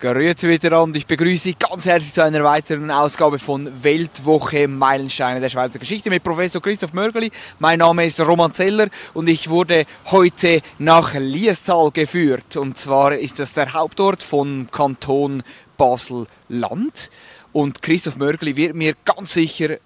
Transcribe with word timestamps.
Grüezi 0.00 0.46
miteinander, 0.46 0.96
ich 0.96 1.06
begrüße 1.06 1.42
Sie 1.42 1.54
ganz 1.54 1.84
herzlich 1.84 2.14
zu 2.14 2.24
einer 2.24 2.42
weiteren 2.42 2.90
Ausgabe 2.90 3.38
von 3.38 3.70
Weltwoche 3.82 4.66
Meilensteine 4.66 5.40
der 5.40 5.50
Schweizer 5.50 5.78
Geschichte 5.78 6.08
mit 6.08 6.24
Professor 6.24 6.62
Christoph 6.62 6.94
Mörgeli. 6.94 7.30
Mein 7.58 7.80
Name 7.80 8.06
ist 8.06 8.18
Roman 8.18 8.54
Zeller 8.54 8.88
und 9.12 9.28
ich 9.28 9.50
wurde 9.50 9.84
heute 10.06 10.62
nach 10.78 11.12
Liestal 11.16 11.90
geführt. 11.90 12.56
Und 12.56 12.78
zwar 12.78 13.14
ist 13.14 13.40
das 13.40 13.52
der 13.52 13.74
Hauptort 13.74 14.22
von 14.22 14.68
Kanton 14.70 15.42
Basel-Land. 15.76 17.10
Und 17.52 17.82
Christoph 17.82 18.16
Mörgeli 18.16 18.56
wird 18.56 18.74
mir 18.74 18.94
ganz 19.04 19.34
sicher 19.34 19.76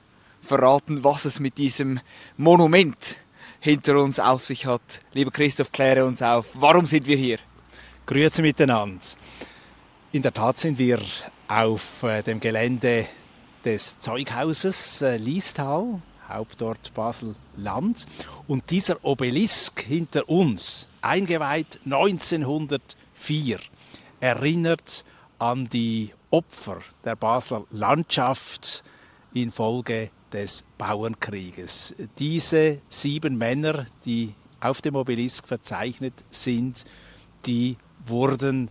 verraten, 0.41 1.03
was 1.03 1.25
es 1.25 1.41
mit 1.41 1.59
diesem 1.59 1.99
Monument 2.37 3.17
hinter 3.59 3.99
uns 3.99 4.21
auf 4.21 4.45
sich 4.45 4.67
hat. 4.67 5.01
Lieber 5.13 5.33
Christoph, 5.33 5.73
kläre 5.73 6.05
uns 6.05 6.23
auf. 6.23 6.53
Warum 6.55 6.87
sind 6.87 7.05
wir 7.09 7.17
hier? 7.17 7.39
Grüezi 8.07 8.43
miteinander. 8.43 9.01
In 10.15 10.23
der 10.23 10.33
Tat 10.33 10.59
sind 10.59 10.79
wir 10.79 11.01
auf 11.49 12.05
äh, 12.05 12.23
dem 12.23 12.39
Gelände 12.39 13.09
des 13.65 13.99
Zeughauses 13.99 15.03
äh, 15.03 15.17
Liestal, 15.17 16.01
Hauptort 16.29 16.95
Basel-Land. 16.95 18.07
Und 18.47 18.71
dieser 18.71 19.05
Obelisk 19.05 19.81
hinter 19.81 20.29
uns, 20.29 20.89
eingeweiht 21.03 21.81
1904, 21.85 23.59
erinnert 24.21 25.05
an 25.41 25.69
die 25.69 26.13
Opfer 26.31 26.79
der 27.05 27.17
Basler 27.17 27.65
Landschaft 27.73 28.85
infolge 29.33 30.11
des 30.33 30.65
Bauernkrieges. 30.79 31.93
Diese 32.21 32.79
sieben 32.89 33.37
Männer, 33.37 33.89
die 34.05 34.33
auf 34.61 34.81
dem 34.81 34.95
Obelisk 34.95 35.49
verzeichnet 35.49 36.25
sind, 36.31 36.85
die 37.47 37.77
wurden 38.07 38.71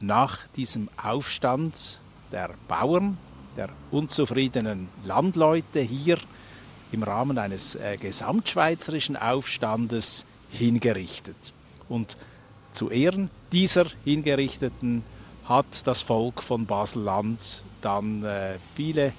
nach 0.00 0.46
diesem 0.48 0.88
Aufstand 1.02 2.00
der 2.32 2.50
Bauern, 2.68 3.18
der 3.56 3.70
unzufriedenen 3.90 4.88
Landleute 5.04 5.80
hier 5.80 6.18
im 6.92 7.02
Rahmen 7.02 7.38
eines 7.38 7.74
äh, 7.74 7.96
gesamtschweizerischen 7.98 9.16
Aufstandes 9.16 10.24
hingerichtet. 10.50 11.52
Und 11.88 12.16
zu 12.72 12.90
Ehren 12.90 13.30
dieser 13.52 13.86
Hingerichteten 14.04 15.02
hat 15.44 15.86
das 15.86 16.02
Volk 16.02 16.42
von 16.42 16.66
Basel-Land 16.66 17.64
dann 17.80 18.24
äh, 18.24 18.58
viele 18.74 19.12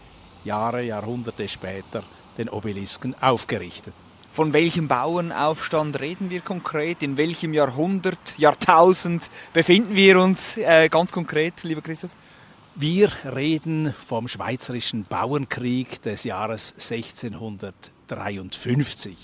Jahre, 0.43 0.83
Jahrhunderte 0.83 1.47
später 1.47 2.03
den 2.37 2.49
Obelisken 2.49 3.15
aufgerichtet. 3.21 3.93
Von 4.39 4.53
welchem 4.53 4.87
Bauernaufstand 4.87 5.99
reden 5.99 6.29
wir 6.29 6.39
konkret? 6.39 7.03
In 7.03 7.17
welchem 7.17 7.53
Jahrhundert, 7.53 8.37
Jahrtausend 8.37 9.29
befinden 9.51 9.97
wir 9.97 10.17
uns 10.17 10.55
äh, 10.55 10.87
ganz 10.87 11.11
konkret, 11.11 11.61
lieber 11.63 11.81
Christoph? 11.81 12.11
Wir 12.73 13.11
reden 13.25 13.93
vom 14.07 14.29
Schweizerischen 14.29 15.03
Bauernkrieg 15.03 16.01
des 16.03 16.23
Jahres 16.23 16.71
1653. 16.75 19.17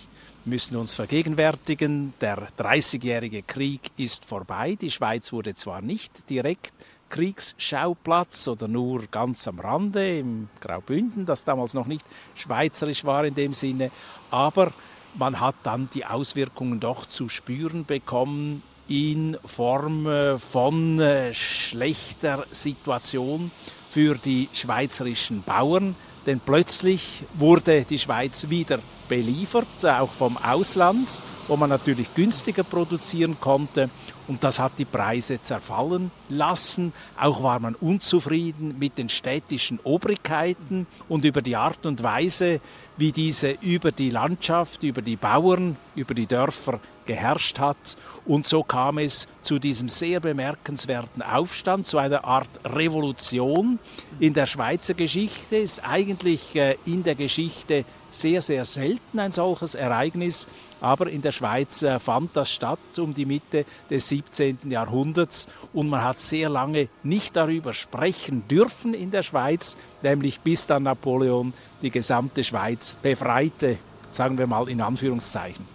Wir 0.44 0.50
müssen 0.50 0.76
uns 0.76 0.94
vergegenwärtigen, 0.94 2.14
der 2.20 2.50
Dreißigjährige 2.58 3.44
Krieg 3.44 3.92
ist 3.96 4.26
vorbei. 4.26 4.76
Die 4.76 4.92
Schweiz 4.92 5.32
wurde 5.32 5.54
zwar 5.54 5.82
nicht 5.82 6.30
direkt 6.30 6.74
Kriegsschauplatz 7.08 8.50
oder 8.50 8.68
nur 8.68 9.08
ganz 9.08 9.48
am 9.48 9.62
Rande 9.62 10.20
im 10.20 10.50
Graubünden, 10.60 11.26
das 11.26 11.46
damals 11.46 11.74
noch 11.74 11.86
nicht 11.86 12.06
schweizerisch 12.36 13.06
war 13.06 13.24
in 13.24 13.36
dem 13.36 13.54
Sinne, 13.54 13.92
aber 14.30 14.74
man 15.18 15.40
hat 15.40 15.56
dann 15.64 15.90
die 15.94 16.06
Auswirkungen 16.06 16.80
doch 16.80 17.06
zu 17.06 17.30
spüren 17.30 17.86
bekommen 17.86 18.64
in 18.88 19.38
Form 19.46 20.06
äh, 20.06 20.38
von 20.38 21.00
äh, 21.00 21.34
schlechter 21.34 22.46
Situation 22.52 23.52
für 23.96 24.16
die 24.16 24.50
schweizerischen 24.52 25.42
Bauern, 25.44 25.96
denn 26.26 26.42
plötzlich 26.42 27.24
wurde 27.34 27.86
die 27.86 27.98
Schweiz 27.98 28.50
wieder 28.50 28.80
beliefert, 29.08 29.86
auch 29.86 30.10
vom 30.10 30.36
Ausland, 30.36 31.24
wo 31.48 31.56
man 31.56 31.70
natürlich 31.70 32.14
günstiger 32.14 32.66
produzieren 32.66 33.38
konnte. 33.40 33.90
Und 34.28 34.44
das 34.44 34.60
hat 34.60 34.74
die 34.80 34.84
Preise 34.84 35.42
zerfallen 35.42 36.12
lassen. 36.28 36.92
Auch 37.18 37.42
war 37.42 37.62
man 37.62 37.76
unzufrieden 37.76 38.76
mit 38.78 38.98
den 38.98 39.08
städtischen 39.08 39.80
Obrigkeiten 39.86 40.88
und 41.08 41.24
über 41.24 41.42
die 41.42 41.56
Art 41.56 41.86
und 41.86 42.04
Weise, 42.04 42.60
wie 42.98 43.14
diese 43.14 43.52
über 43.62 43.94
die 43.94 44.10
Landschaft, 44.10 44.84
über 44.84 45.02
die 45.02 45.16
Bauern, 45.16 45.78
über 45.96 46.14
die 46.14 46.28
Dörfer 46.28 46.82
geherrscht 47.06 47.60
hat. 47.60 47.96
Und 48.26 48.48
so 48.48 48.64
kam 48.64 48.98
es 48.98 49.28
zu 49.42 49.60
diesem 49.60 49.90
sehr 49.90 50.20
bemerkenswerten 50.20 51.22
Aufstand, 51.22 51.88
zu 51.88 51.98
einer 51.98 52.26
Art 52.26 52.50
Revolution 52.66 53.80
in 54.20 54.34
der 54.34 54.46
Schweizer 54.46 54.94
Geschichte, 54.94 55.58
ist 55.58 55.84
eigentlich 55.84 56.56
äh, 56.56 56.76
in 56.86 57.04
der 57.04 57.16
Geschichte 57.16 57.86
sehr, 58.16 58.42
sehr 58.42 58.66
selten 58.66 59.20
ein 59.20 59.32
solches 59.32 59.76
Ereignis, 59.76 60.48
aber 60.80 61.10
in 61.10 61.22
der 61.22 61.32
Schweiz 61.32 61.86
fand 62.00 62.36
das 62.36 62.50
statt 62.52 62.80
um 62.98 63.14
die 63.14 63.26
Mitte 63.26 63.66
des 63.90 64.08
17. 64.08 64.60
Jahrhunderts 64.70 65.48
und 65.74 65.90
man 65.90 66.04
hat 66.04 66.20
sehr 66.20 66.50
lange 66.50 66.88
nicht 67.04 67.36
darüber 67.36 67.74
sprechen 67.74 68.48
dürfen 68.48 68.94
in 68.94 69.12
der 69.12 69.24
Schweiz, 69.24 69.76
nämlich 70.02 70.40
bis 70.40 70.66
dann 70.66 70.84
Napoleon 70.84 71.54
die 71.82 71.92
gesamte 71.92 72.44
Schweiz 72.44 72.98
befreite, 73.02 73.78
sagen 74.12 74.38
wir 74.38 74.48
mal 74.48 74.70
in 74.70 74.82
Anführungszeichen. 74.82 75.75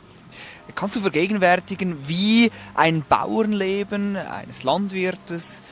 Kannst 0.74 0.96
du 0.96 1.00
vergegenwärtigen, 1.00 2.08
wie 2.08 2.50
ein 2.74 3.04
Bauernleben 3.08 4.16
eines 4.16 4.62
Landwirtes 4.62 5.62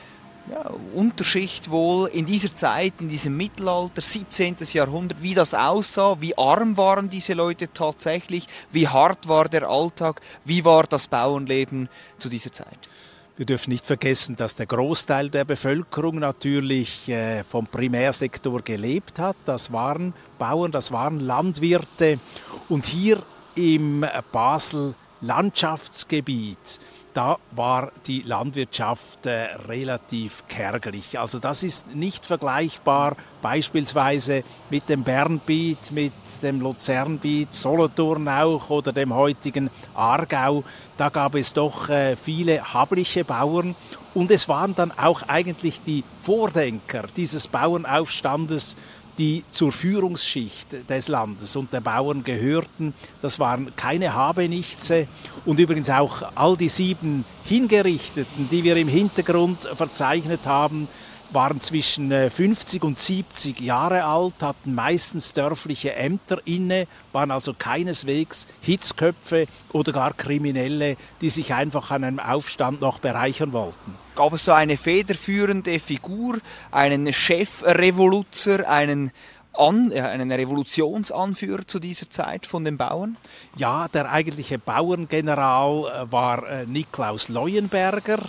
ja, 0.51 0.71
Unterschicht 0.93 1.69
wohl 1.69 2.07
in 2.07 2.25
dieser 2.25 2.53
Zeit, 2.53 2.93
in 2.99 3.09
diesem 3.09 3.37
Mittelalter, 3.37 4.01
17. 4.01 4.55
Jahrhundert, 4.73 5.21
wie 5.21 5.35
das 5.35 5.53
aussah, 5.53 6.17
wie 6.21 6.37
arm 6.37 6.77
waren 6.77 7.09
diese 7.09 7.33
Leute 7.33 7.71
tatsächlich, 7.71 8.47
wie 8.71 8.87
hart 8.87 9.27
war 9.27 9.47
der 9.47 9.69
Alltag, 9.69 10.21
wie 10.45 10.65
war 10.65 10.83
das 10.83 11.07
Bauernleben 11.07 11.89
zu 12.17 12.29
dieser 12.29 12.51
Zeit? 12.51 12.89
Wir 13.37 13.45
dürfen 13.45 13.69
nicht 13.69 13.85
vergessen, 13.85 14.35
dass 14.35 14.55
der 14.55 14.65
Großteil 14.65 15.29
der 15.29 15.45
Bevölkerung 15.45 16.19
natürlich 16.19 17.07
äh, 17.07 17.45
vom 17.45 17.67
Primärsektor 17.67 18.61
gelebt 18.61 19.17
hat. 19.17 19.37
Das 19.45 19.71
waren 19.71 20.13
Bauern, 20.37 20.73
das 20.73 20.91
waren 20.91 21.21
Landwirte. 21.21 22.19
Und 22.67 22.85
hier 22.85 23.23
im 23.59 24.05
Basel 24.31 24.95
Landschaftsgebiet, 25.21 26.79
da 27.13 27.37
war 27.51 27.91
die 28.07 28.21
Landwirtschaft 28.21 29.25
äh, 29.25 29.55
relativ 29.67 30.45
kärglich. 30.47 31.19
Also 31.19 31.39
das 31.39 31.61
ist 31.63 31.93
nicht 31.93 32.25
vergleichbar 32.25 33.17
beispielsweise 33.41 34.43
mit 34.69 34.87
dem 34.87 35.03
Bernbiet, 35.03 35.91
mit 35.91 36.13
dem 36.41 36.61
Luzernbiet, 36.61 37.53
Solothurn 37.53 38.29
auch 38.29 38.69
oder 38.69 38.93
dem 38.93 39.13
heutigen 39.13 39.69
Aargau. 39.93 40.63
Da 40.95 41.09
gab 41.09 41.35
es 41.35 41.51
doch 41.51 41.89
äh, 41.89 42.15
viele 42.15 42.73
habliche 42.73 43.25
Bauern 43.25 43.75
und 44.13 44.31
es 44.31 44.47
waren 44.47 44.73
dann 44.75 44.93
auch 44.97 45.23
eigentlich 45.27 45.81
die 45.81 46.05
Vordenker 46.21 47.07
dieses 47.15 47.49
Bauernaufstandes 47.49 48.77
die 49.19 49.43
zur 49.51 49.71
Führungsschicht 49.71 50.89
des 50.89 51.09
Landes 51.09 51.55
und 51.55 51.73
der 51.73 51.81
Bauern 51.81 52.23
gehörten. 52.23 52.93
Das 53.21 53.37
waren 53.37 53.75
keine 53.75 54.13
Habenichtse 54.13 55.07
und 55.45 55.59
übrigens 55.59 55.89
auch 55.89 56.23
all 56.35 56.55
die 56.55 56.69
sieben 56.69 57.25
Hingerichteten, 57.43 58.47
die 58.49 58.63
wir 58.63 58.77
im 58.77 58.87
Hintergrund 58.87 59.63
verzeichnet 59.75 60.45
haben, 60.45 60.87
waren 61.31 61.61
zwischen 61.61 62.11
50 62.11 62.81
äh, 62.81 62.85
und 62.85 62.97
70 62.97 63.59
Jahre 63.59 64.03
alt, 64.03 64.35
hatten 64.41 64.73
meistens 64.73 65.33
dörfliche 65.33 65.95
Ämter 65.95 66.39
inne, 66.45 66.87
waren 67.11 67.31
also 67.31 67.53
keineswegs 67.57 68.47
Hitzköpfe 68.61 69.47
oder 69.71 69.91
gar 69.91 70.13
Kriminelle, 70.13 70.97
die 71.21 71.29
sich 71.29 71.53
einfach 71.53 71.91
an 71.91 72.03
einem 72.03 72.19
Aufstand 72.19 72.81
noch 72.81 72.99
bereichern 72.99 73.53
wollten. 73.53 73.95
Gab 74.15 74.33
es 74.33 74.45
so 74.45 74.51
eine 74.51 74.75
federführende 74.75 75.79
Figur, 75.79 76.39
einen 76.71 77.13
Chefrevoluzer, 77.13 78.69
einen 78.69 79.11
An, 79.53 79.91
einen 79.91 80.31
Revolutionsanführer 80.31 81.65
zu 81.67 81.79
dieser 81.79 82.09
Zeit 82.09 82.45
von 82.45 82.65
den 82.65 82.77
Bauern? 82.77 83.17
Ja, 83.55 83.87
der 83.87 84.11
eigentliche 84.11 84.57
Bauerngeneral 84.57 85.85
äh, 85.85 86.11
war 86.11 86.47
äh, 86.47 86.65
Niklaus 86.65 87.29
Leuenberger 87.29 88.19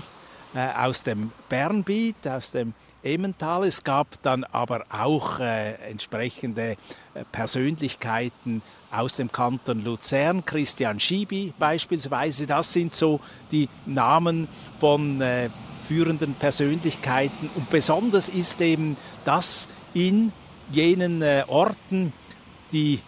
aus 0.76 1.04
dem 1.04 1.30
Bernbiet, 1.48 2.26
aus 2.26 2.50
dem 2.50 2.74
Emmental. 3.02 3.64
Es 3.64 3.84
gab 3.84 4.22
dann 4.22 4.44
aber 4.44 4.84
auch 4.90 5.40
äh, 5.40 5.72
entsprechende 5.90 6.76
äh, 7.14 7.24
Persönlichkeiten 7.32 8.62
aus 8.90 9.16
dem 9.16 9.30
Kanton 9.30 9.84
Luzern, 9.84 10.44
Christian 10.44 11.00
Schibi 11.00 11.52
beispielsweise. 11.58 12.46
Das 12.46 12.72
sind 12.72 12.92
so 12.92 13.20
die 13.52 13.68
Namen 13.86 14.48
von 14.78 15.20
äh, 15.20 15.50
führenden 15.86 16.34
Persönlichkeiten. 16.34 17.50
Und 17.54 17.70
besonders 17.70 18.28
ist 18.28 18.60
eben, 18.60 18.96
dass 19.24 19.68
in 19.94 20.32
jenen 20.70 21.22
äh, 21.22 21.44
Orten 21.48 22.12
die 22.72 23.00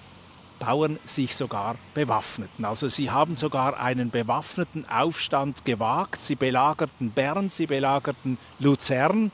Bauern 0.59 1.01
sich 1.03 1.35
sogar 1.35 1.75
bewaffneten. 1.93 2.65
Also 2.65 2.87
sie 2.87 3.11
haben 3.11 3.35
sogar 3.35 3.81
einen 3.81 4.11
bewaffneten 4.11 4.89
Aufstand 4.89 5.65
gewagt. 5.65 6.17
Sie 6.17 6.37
belagerten 6.37 7.11
Bern, 7.11 7.49
sie 7.49 7.67
belagerten 7.67 8.39
Luzern 8.61 9.33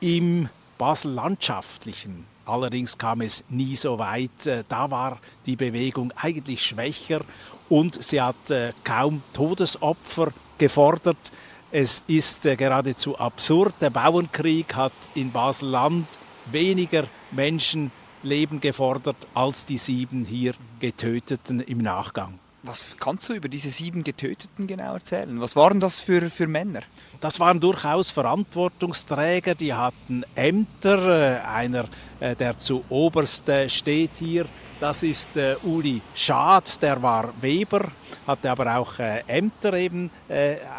im 0.00 0.48
Basel-Landschaftlichen. 0.78 2.26
Allerdings 2.46 2.98
kam 2.98 3.20
es 3.20 3.44
nie 3.48 3.76
so 3.76 3.98
weit. 3.98 4.46
Äh, 4.46 4.64
da 4.68 4.90
war 4.90 5.18
die 5.46 5.56
Bewegung 5.56 6.12
eigentlich 6.16 6.64
schwächer 6.64 7.20
und 7.68 8.02
sie 8.02 8.20
hat 8.20 8.50
äh, 8.50 8.72
kaum 8.82 9.22
Todesopfer 9.32 10.32
gefordert. 10.58 11.30
Es 11.70 12.02
ist 12.08 12.46
äh, 12.46 12.56
geradezu 12.56 13.16
absurd. 13.18 13.74
Der 13.80 13.90
Bauernkrieg 13.90 14.74
hat 14.74 14.92
in 15.14 15.30
Basel-Land 15.30 16.08
weniger 16.50 17.04
Menschenleben 17.30 18.60
gefordert 18.60 19.28
als 19.34 19.64
die 19.64 19.76
sieben 19.76 20.24
hier 20.24 20.54
Getöteten 20.80 21.60
im 21.60 21.78
Nachgang. 21.78 22.38
Was 22.62 22.96
kannst 23.00 23.26
du 23.30 23.32
über 23.32 23.48
diese 23.48 23.70
sieben 23.70 24.04
Getöteten 24.04 24.66
genau 24.66 24.92
erzählen? 24.92 25.40
Was 25.40 25.56
waren 25.56 25.80
das 25.80 25.98
für, 25.98 26.28
für 26.28 26.46
Männer? 26.46 26.82
Das 27.18 27.40
waren 27.40 27.58
durchaus 27.58 28.10
Verantwortungsträger, 28.10 29.54
die 29.54 29.72
hatten 29.72 30.24
Ämter. 30.34 31.38
Äh, 31.38 31.46
einer, 31.46 31.88
äh, 32.20 32.36
der 32.36 32.58
zu 32.58 32.84
oberst 32.90 33.48
äh, 33.48 33.70
steht 33.70 34.10
hier, 34.18 34.44
das 34.78 35.02
ist 35.02 35.30
Uli 35.62 36.02
Schad, 36.14 36.82
der 36.82 37.02
war 37.02 37.32
Weber, 37.40 37.92
hatte 38.26 38.50
aber 38.50 38.78
auch 38.78 38.98
Ämter 38.98 39.74
eben. 39.74 40.10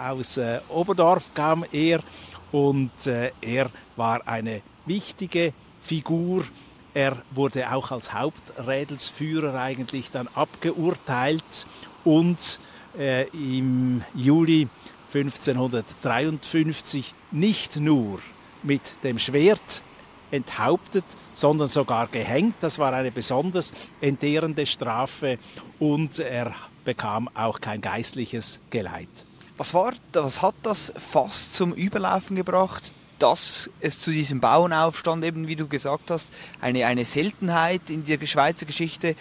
Aus 0.09 0.39
Oberdorf 0.69 1.31
kam 1.35 1.63
er 1.71 1.99
und 2.51 2.89
er 3.05 3.69
war 3.95 4.27
eine 4.27 4.63
wichtige 4.87 5.53
Figur 5.83 6.45
er 6.93 7.21
wurde 7.31 7.71
auch 7.71 7.91
als 7.91 8.13
Haupträdelsführer 8.13 9.59
eigentlich 9.59 10.11
dann 10.11 10.27
abgeurteilt 10.33 11.65
und 12.03 12.59
äh, 12.97 13.27
im 13.29 14.03
Juli 14.13 14.67
1553 15.13 17.13
nicht 17.31 17.77
nur 17.77 18.19
mit 18.63 19.03
dem 19.03 19.19
Schwert 19.19 19.81
enthauptet, 20.31 21.03
sondern 21.33 21.67
sogar 21.67 22.07
gehängt. 22.07 22.55
Das 22.61 22.79
war 22.79 22.93
eine 22.93 23.11
besonders 23.11 23.73
entehrende 23.99 24.65
Strafe 24.65 25.37
und 25.79 26.19
er 26.19 26.53
bekam 26.85 27.29
auch 27.33 27.59
kein 27.59 27.81
geistliches 27.81 28.59
Geleit. 28.69 29.25
Was, 29.57 29.73
war, 29.73 29.93
was 30.13 30.41
hat 30.41 30.55
das 30.63 30.93
fast 30.97 31.53
zum 31.53 31.73
Überlaufen 31.73 32.35
gebracht? 32.35 32.93
Dass 33.21 33.69
es 33.79 33.99
zu 33.99 34.11
diesem 34.11 34.39
Bauernaufstand 34.39 35.23
eben, 35.23 35.47
wie 35.47 35.55
du 35.55 35.67
gesagt 35.67 36.09
hast, 36.09 36.33
eine, 36.59 36.85
eine 36.85 37.05
Seltenheit 37.05 37.89
in 37.89 38.03
der 38.03 38.25
Schweizer 38.25 38.65
Geschichte. 38.65 39.15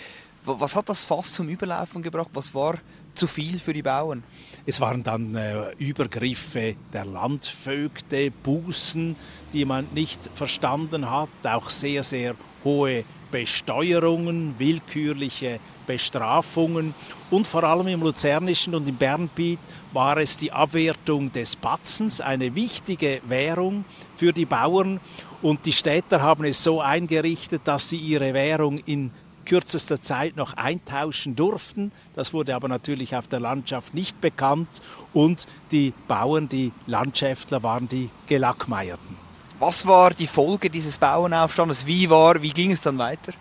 Was 0.44 0.74
hat 0.74 0.88
das 0.88 1.04
fast 1.04 1.34
zum 1.34 1.48
Überlaufen 1.48 2.02
gebracht? 2.02 2.30
Was 2.32 2.54
war 2.54 2.78
zu 3.14 3.26
viel 3.26 3.58
für 3.58 3.72
die 3.72 3.82
Bauern? 3.82 4.22
Es 4.64 4.80
waren 4.80 5.02
dann 5.02 5.34
äh, 5.34 5.72
Übergriffe 5.78 6.76
der 6.92 7.04
Landvögte, 7.04 8.30
Bußen, 8.30 9.16
die 9.52 9.64
man 9.64 9.86
nicht 9.92 10.30
verstanden 10.34 11.10
hat, 11.10 11.28
auch 11.44 11.68
sehr, 11.68 12.02
sehr 12.02 12.34
hohe 12.64 13.04
Besteuerungen, 13.30 14.54
willkürliche 14.58 15.60
Bestrafungen 15.86 16.94
und 17.30 17.46
vor 17.46 17.64
allem 17.64 17.88
im 17.88 18.02
Luzernischen 18.02 18.74
und 18.74 18.88
im 18.88 18.96
Bernbiet 18.96 19.58
war 19.92 20.16
es 20.18 20.36
die 20.36 20.52
Abwertung 20.52 21.32
des 21.32 21.56
Batzens, 21.56 22.20
eine 22.20 22.54
wichtige 22.54 23.20
Währung 23.26 23.84
für 24.16 24.32
die 24.32 24.46
Bauern 24.46 25.00
und 25.42 25.64
die 25.66 25.72
Städter 25.72 26.20
haben 26.22 26.44
es 26.44 26.62
so 26.62 26.80
eingerichtet, 26.80 27.62
dass 27.64 27.88
sie 27.88 27.96
ihre 27.96 28.34
Währung 28.34 28.78
in 28.78 29.10
kürzester 29.44 30.00
Zeit 30.00 30.36
noch 30.36 30.56
eintauschen 30.56 31.34
durften. 31.34 31.92
Das 32.14 32.32
wurde 32.32 32.54
aber 32.54 32.68
natürlich 32.68 33.16
auf 33.16 33.26
der 33.26 33.40
Landschaft 33.40 33.94
nicht 33.94 34.20
bekannt 34.20 34.80
und 35.12 35.46
die 35.72 35.92
Bauern, 36.06 36.48
die 36.48 36.72
Landschäftler 36.86 37.62
waren 37.62 37.88
die 37.88 38.10
Gelackmeierten. 38.26 39.29
Was 39.60 39.86
war 39.86 40.14
die 40.14 40.26
Folge 40.26 40.70
dieses 40.70 40.96
Bauernaufstandes? 40.96 41.86
Wie, 41.86 42.08
war, 42.08 42.40
wie 42.40 42.48
ging 42.48 42.72
es 42.72 42.80
dann 42.80 42.96
weiter? 42.96 43.32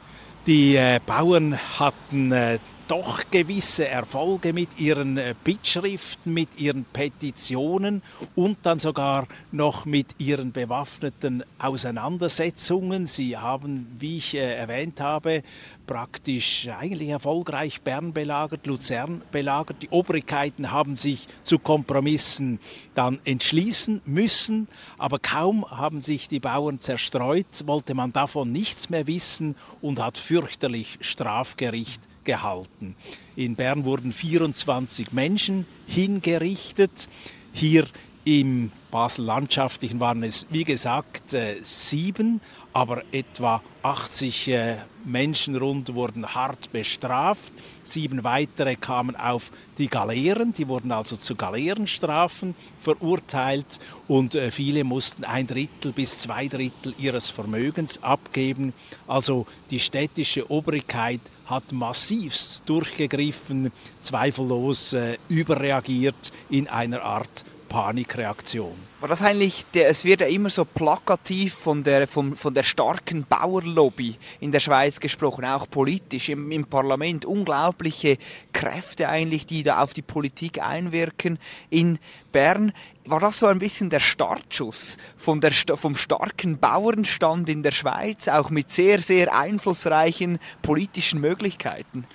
Die 0.45 0.75
äh, 0.75 0.99
Bauern 1.05 1.57
hatten 1.79 2.33
äh, 2.33 2.59
doch 2.89 3.21
gewisse 3.29 3.87
Erfolge 3.87 4.51
mit 4.51 4.79
ihren 4.79 5.17
äh, 5.17 5.35
Bittschriften, 5.43 6.33
mit 6.33 6.59
ihren 6.59 6.85
Petitionen 6.85 8.01
und 8.35 8.57
dann 8.63 8.79
sogar 8.79 9.27
noch 9.51 9.85
mit 9.85 10.15
ihren 10.17 10.51
bewaffneten 10.51 11.43
Auseinandersetzungen. 11.59 13.05
Sie 13.05 13.37
haben, 13.37 13.95
wie 13.99 14.17
ich 14.17 14.33
äh, 14.33 14.55
erwähnt 14.55 15.01
habe, 15.01 15.43
praktisch 15.85 16.67
eigentlich 16.67 17.09
erfolgreich 17.09 17.83
Bern 17.83 18.11
belagert, 18.11 18.65
Luzern 18.65 19.21
belagert. 19.31 19.83
Die 19.83 19.89
Obrigkeiten 19.89 20.71
haben 20.71 20.95
sich 20.95 21.27
zu 21.43 21.59
Kompromissen 21.59 22.59
dann 22.95 23.19
entschließen 23.23 24.01
müssen, 24.05 24.67
aber 24.97 25.19
kaum 25.19 25.63
haben 25.69 26.01
sich 26.01 26.27
die 26.27 26.39
Bauern 26.39 26.79
zerstreut, 26.79 27.67
wollte 27.67 27.93
man 27.93 28.13
davon 28.13 28.51
nichts 28.51 28.89
mehr 28.89 29.05
wissen 29.05 29.55
und 29.79 29.99
hat 29.99 30.17
fürchterlich 30.17 30.97
Strafgericht 31.01 32.01
gehalten. 32.29 32.95
In 33.35 33.55
Bern 33.55 33.85
wurden 33.85 34.11
24 34.11 35.13
Menschen 35.13 35.65
hingerichtet. 35.87 37.09
Hier 37.51 37.87
im 38.25 38.71
Basel-Landschaftlichen 38.91 39.99
waren 39.99 40.23
es, 40.23 40.45
wie 40.49 40.63
gesagt, 40.63 41.33
äh, 41.33 41.55
sieben, 41.61 42.41
aber 42.73 43.03
etwa 43.11 43.61
80 43.83 44.47
äh, 44.49 44.75
Menschen 45.05 45.55
rund 45.55 45.95
wurden 45.95 46.27
hart 46.35 46.71
bestraft. 46.71 47.53
Sieben 47.83 48.23
weitere 48.23 48.75
kamen 48.75 49.15
auf 49.15 49.51
die 49.77 49.87
Galeeren, 49.87 50.53
die 50.53 50.67
wurden 50.67 50.91
also 50.91 51.15
zu 51.15 51.35
Galeerenstrafen 51.35 52.55
verurteilt 52.79 53.79
und 54.07 54.35
äh, 54.35 54.51
viele 54.51 54.83
mussten 54.83 55.23
ein 55.23 55.47
Drittel 55.47 55.93
bis 55.93 56.19
zwei 56.19 56.47
Drittel 56.47 56.93
ihres 56.97 57.29
Vermögens 57.29 58.03
abgeben. 58.03 58.73
Also 59.07 59.45
die 59.69 59.79
städtische 59.79 60.49
Obrigkeit 60.51 61.21
hat 61.45 61.71
massivst 61.71 62.63
durchgegriffen, 62.67 63.71
zweifellos 64.01 64.95
überreagiert 65.29 66.31
in 66.51 66.67
einer 66.67 67.01
Art 67.01 67.43
Panikreaktion. 67.69 68.73
War 68.99 69.07
das 69.07 69.21
eigentlich, 69.21 69.65
der, 69.73 69.87
es 69.87 70.03
wird 70.03 70.19
ja 70.19 70.27
immer 70.27 70.49
so 70.49 70.65
plakativ 70.65 71.53
von 71.53 71.83
der, 71.83 72.05
von, 72.05 72.35
von 72.35 72.53
der 72.53 72.63
starken 72.63 73.23
Bauerlobby 73.23 74.17
in 74.41 74.51
der 74.51 74.59
Schweiz 74.59 74.99
gesprochen, 74.99 75.45
auch 75.45 75.69
politisch 75.69 76.27
im, 76.27 76.51
im 76.51 76.65
Parlament. 76.65 77.23
Unglaubliche 77.23 78.17
Kräfte 78.51 79.07
eigentlich, 79.07 79.45
die 79.45 79.63
da 79.63 79.81
auf 79.81 79.93
die 79.93 80.01
Politik 80.01 80.61
einwirken. 80.61 81.39
In 81.69 81.99
Bern 82.33 82.73
war 83.05 83.21
das 83.21 83.39
so 83.39 83.45
ein 83.45 83.59
bisschen 83.59 83.89
der 83.89 84.01
Startschuss 84.01 84.97
von 85.15 85.39
der, 85.39 85.51
vom 85.53 85.95
starken 85.95 86.59
Bauernstand 86.59 87.47
in 87.47 87.63
der 87.63 87.71
Schweiz, 87.71 88.27
auch 88.27 88.49
mit 88.49 88.69
sehr, 88.69 88.99
sehr 88.99 89.33
einflussreichen 89.33 90.39
politischen 90.61 91.21
Möglichkeiten. 91.21 92.05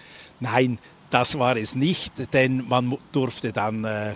Nein, 0.41 0.79
das 1.11 1.39
war 1.39 1.57
es 1.57 1.75
nicht, 1.75 2.33
denn 2.33 2.67
man 2.69 2.99
durfte 3.13 3.53
dann 3.53 3.85
äh, 3.85 4.13
äh 4.13 4.15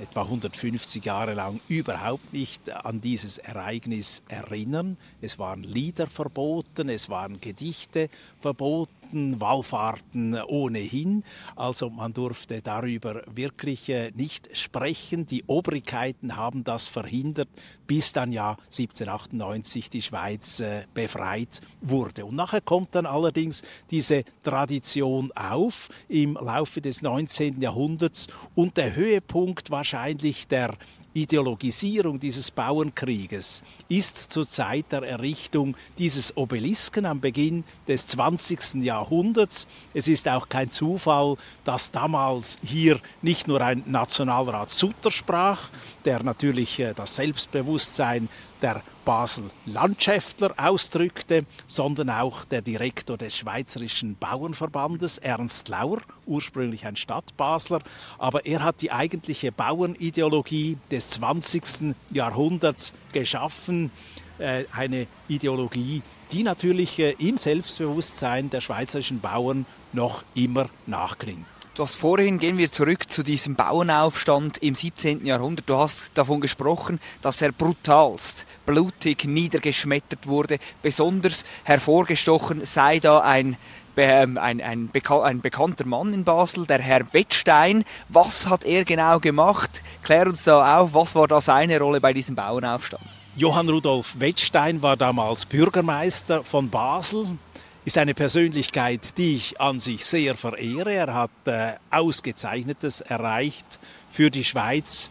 etwa 0.00 0.22
150 0.22 1.04
Jahre 1.04 1.34
lang 1.34 1.60
überhaupt 1.68 2.32
nicht 2.32 2.70
an 2.70 3.02
dieses 3.02 3.36
Ereignis 3.36 4.22
erinnern. 4.28 4.96
Es 5.20 5.38
waren 5.38 5.62
Lieder 5.62 6.06
verboten, 6.06 6.88
es 6.88 7.10
waren 7.10 7.40
Gedichte 7.40 8.08
verboten. 8.40 8.99
Wallfahrten 9.12 10.34
ohnehin. 10.42 11.24
Also 11.56 11.90
man 11.90 12.12
durfte 12.12 12.62
darüber 12.62 13.22
wirklich 13.32 13.88
äh, 13.88 14.10
nicht 14.14 14.56
sprechen. 14.56 15.26
Die 15.26 15.44
Obrigkeiten 15.46 16.36
haben 16.36 16.64
das 16.64 16.88
verhindert, 16.88 17.48
bis 17.86 18.12
dann 18.12 18.32
ja 18.32 18.56
1798 18.66 19.90
die 19.90 20.02
Schweiz 20.02 20.60
äh, 20.60 20.84
befreit 20.94 21.60
wurde. 21.80 22.24
Und 22.24 22.36
nachher 22.36 22.60
kommt 22.60 22.94
dann 22.94 23.06
allerdings 23.06 23.62
diese 23.90 24.24
Tradition 24.42 25.32
auf 25.32 25.88
im 26.08 26.34
Laufe 26.34 26.80
des 26.80 27.02
19. 27.02 27.60
Jahrhunderts 27.60 28.28
und 28.54 28.76
der 28.76 28.94
Höhepunkt 28.94 29.70
wahrscheinlich 29.70 30.46
der 30.48 30.76
Ideologisierung 31.12 32.20
dieses 32.20 32.52
Bauernkrieges 32.52 33.64
ist 33.88 34.16
zur 34.16 34.48
Zeit 34.48 34.92
der 34.92 35.02
Errichtung 35.02 35.76
dieses 35.98 36.36
Obelisken 36.36 37.04
am 37.04 37.20
Beginn 37.20 37.64
des 37.88 38.06
20. 38.06 38.84
Jahrhunderts. 38.84 39.66
Es 39.92 40.06
ist 40.06 40.28
auch 40.28 40.48
kein 40.48 40.70
Zufall, 40.70 41.36
dass 41.64 41.90
damals 41.90 42.58
hier 42.64 43.00
nicht 43.22 43.48
nur 43.48 43.60
ein 43.60 43.82
Nationalrat 43.86 44.70
Sutter 44.70 45.10
sprach, 45.10 45.70
der 46.04 46.22
natürlich 46.22 46.78
äh, 46.78 46.94
das 46.94 47.16
Selbstbewusstsein 47.16 48.28
der 48.62 48.82
Basel-Landschäftler 49.04 50.54
ausdrückte, 50.56 51.44
sondern 51.66 52.10
auch 52.10 52.44
der 52.44 52.62
Direktor 52.62 53.16
des 53.16 53.36
Schweizerischen 53.36 54.16
Bauernverbandes, 54.16 55.18
Ernst 55.18 55.68
Lauer, 55.68 55.98
ursprünglich 56.26 56.86
ein 56.86 56.96
Stadtbasler, 56.96 57.80
aber 58.18 58.46
er 58.46 58.62
hat 58.62 58.82
die 58.82 58.92
eigentliche 58.92 59.52
Bauernideologie 59.52 60.78
des 60.90 61.10
20. 61.10 61.94
Jahrhunderts 62.10 62.92
geschaffen, 63.12 63.90
äh, 64.38 64.64
eine 64.72 65.06
Ideologie, 65.28 66.02
die 66.32 66.42
natürlich 66.42 66.98
äh, 66.98 67.12
im 67.18 67.36
Selbstbewusstsein 67.36 68.50
der 68.50 68.60
schweizerischen 68.60 69.20
Bauern 69.20 69.66
noch 69.92 70.24
immer 70.34 70.68
nachklingt. 70.86 71.46
Du 71.80 71.84
hast 71.84 71.96
vorhin, 71.96 72.38
gehen 72.38 72.58
wir 72.58 72.70
zurück 72.70 73.10
zu 73.10 73.22
diesem 73.22 73.54
Bauernaufstand 73.54 74.58
im 74.58 74.74
17. 74.74 75.24
Jahrhundert. 75.24 75.66
Du 75.66 75.78
hast 75.78 76.10
davon 76.12 76.42
gesprochen, 76.42 77.00
dass 77.22 77.40
er 77.40 77.52
brutalst, 77.52 78.46
blutig 78.66 79.24
niedergeschmettert 79.24 80.26
wurde. 80.26 80.58
Besonders 80.82 81.46
hervorgestochen 81.64 82.66
sei 82.66 83.00
da 83.00 83.20
ein 83.20 83.56
ähm, 83.96 84.36
ein, 84.36 84.60
ein, 84.60 84.88
Beka 84.88 85.22
ein, 85.22 85.40
bekannter 85.40 85.86
Mann 85.86 86.12
in 86.12 86.24
Basel, 86.24 86.66
der 86.66 86.80
Herr 86.80 87.14
Wettstein. 87.14 87.86
Was 88.10 88.46
hat 88.46 88.64
er 88.64 88.84
genau 88.84 89.18
gemacht? 89.18 89.82
Klär 90.02 90.26
uns 90.26 90.44
da 90.44 90.80
auf, 90.80 90.92
was 90.92 91.14
war 91.14 91.28
da 91.28 91.40
seine 91.40 91.78
Rolle 91.78 92.02
bei 92.02 92.12
diesem 92.12 92.36
Bauernaufstand? 92.36 93.06
Johann 93.36 93.70
Rudolf 93.70 94.20
Wettstein 94.20 94.82
war 94.82 94.98
damals 94.98 95.46
Bürgermeister 95.46 96.44
von 96.44 96.68
Basel 96.68 97.38
ist 97.84 97.98
eine 97.98 98.14
Persönlichkeit, 98.14 99.18
die 99.18 99.36
ich 99.36 99.60
an 99.60 99.80
sich 99.80 100.04
sehr 100.04 100.36
verehre. 100.36 100.92
Er 100.92 101.14
hat 101.14 101.30
äh, 101.46 101.74
Ausgezeichnetes 101.90 103.00
erreicht 103.00 103.80
für 104.10 104.30
die 104.30 104.44
Schweiz 104.44 105.10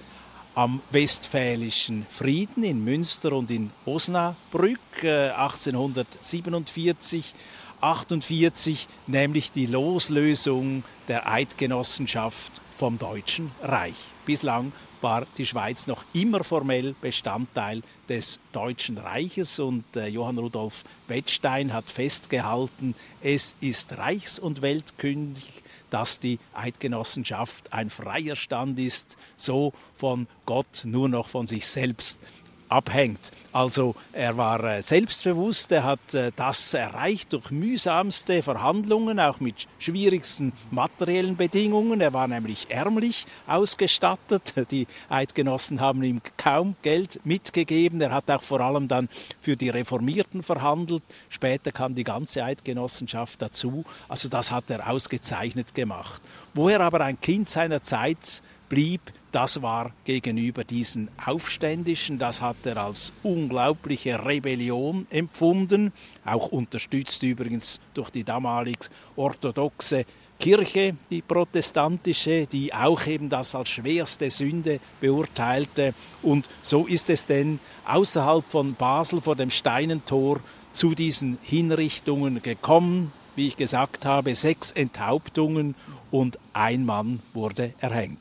am 0.55 0.81
Westfälischen 0.91 2.05
Frieden 2.09 2.63
in 2.63 2.83
Münster 2.83 3.33
und 3.33 3.49
in 3.49 3.71
Osnabrück 3.85 5.03
äh, 5.03 5.29
1847. 5.29 7.33
48, 7.81 8.87
nämlich 9.07 9.51
die 9.51 9.65
Loslösung 9.65 10.83
der 11.07 11.31
Eidgenossenschaft 11.31 12.61
vom 12.75 12.97
Deutschen 12.97 13.51
Reich. 13.61 13.95
Bislang 14.25 14.73
war 15.01 15.25
die 15.37 15.45
Schweiz 15.45 15.87
noch 15.87 16.03
immer 16.13 16.43
formell 16.43 16.95
Bestandteil 17.01 17.81
des 18.07 18.39
Deutschen 18.51 18.97
Reiches. 18.97 19.59
Und 19.59 19.83
äh, 19.95 20.07
Johann 20.07 20.37
Rudolf 20.37 20.83
Wettstein 21.07 21.73
hat 21.73 21.89
festgehalten, 21.89 22.95
es 23.21 23.55
ist 23.61 23.97
reichs- 23.97 24.39
und 24.39 24.61
weltkündig, 24.61 25.63
dass 25.89 26.19
die 26.19 26.39
Eidgenossenschaft 26.53 27.73
ein 27.73 27.89
freier 27.89 28.35
Stand 28.35 28.77
ist, 28.79 29.17
so 29.37 29.73
von 29.95 30.27
Gott 30.45 30.83
nur 30.85 31.09
noch 31.09 31.29
von 31.29 31.47
sich 31.47 31.65
selbst 31.65 32.19
abhängt. 32.69 33.31
Also 33.51 33.95
er 34.13 34.37
war 34.37 34.63
äh, 34.63 34.81
selbstbewusst, 34.81 35.71
er 35.71 35.83
hat 35.83 36.13
äh, 36.13 36.31
das 36.35 36.73
erreicht 36.73 37.33
durch 37.33 37.51
mühsamste 37.51 38.41
Verhandlungen, 38.43 39.19
auch 39.19 39.39
mit 39.39 39.67
schwierigsten 39.79 40.53
materiellen 40.71 41.35
Bedingungen. 41.35 41.99
Er 41.99 42.13
war 42.13 42.27
nämlich 42.27 42.67
ärmlich 42.69 43.25
ausgestattet. 43.47 44.53
Die 44.71 44.87
Eidgenossen 45.09 45.81
haben 45.81 46.03
ihm 46.03 46.21
kaum 46.37 46.75
Geld 46.83 47.19
mitgegeben. 47.25 47.99
Er 48.01 48.11
hat 48.11 48.29
auch 48.29 48.43
vor 48.43 48.61
allem 48.61 48.87
dann 48.87 49.09
für 49.41 49.57
die 49.57 49.69
Reformierten 49.69 50.43
verhandelt. 50.43 51.03
Später 51.29 51.71
kam 51.71 51.95
die 51.95 52.03
ganze 52.03 52.43
Eidgenossenschaft 52.43 53.41
dazu. 53.41 53.83
Also 54.07 54.29
das 54.29 54.51
hat 54.51 54.69
er 54.69 54.89
ausgezeichnet 54.89 55.73
gemacht. 55.73 56.21
Wo 56.53 56.69
er 56.69 56.81
aber 56.81 57.01
ein 57.01 57.19
Kind 57.19 57.49
seiner 57.49 57.81
Zeit 57.81 58.41
blieb, 58.69 59.01
das 59.31 59.61
war 59.61 59.91
gegenüber 60.05 60.63
diesen 60.63 61.09
Aufständischen, 61.23 62.17
das 62.17 62.41
hat 62.41 62.65
er 62.65 62.77
als 62.77 63.13
unglaubliche 63.23 64.25
Rebellion 64.25 65.07
empfunden, 65.09 65.93
auch 66.25 66.47
unterstützt 66.47 67.21
übrigens 67.23 67.79
durch 67.93 68.09
die 68.09 68.23
damalig 68.23 68.89
orthodoxe 69.15 70.05
Kirche, 70.39 70.95
die 71.09 71.21
protestantische, 71.21 72.47
die 72.47 72.73
auch 72.73 73.05
eben 73.05 73.27
das 73.29 73.53
als 73.55 73.69
schwerste 73.69 74.31
Sünde 74.31 74.79
beurteilte. 75.01 75.93
Und 76.21 76.47
so 76.61 76.87
ist 76.87 77.09
es 77.09 77.25
denn 77.25 77.59
außerhalb 77.85 78.45
von 78.49 78.73
Basel 78.75 79.21
vor 79.21 79.35
dem 79.35 79.49
Steinentor 79.51 80.39
zu 80.71 80.95
diesen 80.95 81.37
Hinrichtungen 81.41 82.41
gekommen. 82.41 83.11
Wie 83.35 83.47
ich 83.47 83.57
gesagt 83.57 84.05
habe, 84.05 84.33
sechs 84.33 84.71
Enthauptungen 84.71 85.75
und 86.09 86.39
ein 86.53 86.85
Mann 86.85 87.21
wurde 87.33 87.73
erhängt. 87.79 88.19